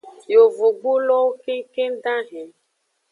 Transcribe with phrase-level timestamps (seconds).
[0.33, 2.49] Yovogbulowo kengkeng dahen.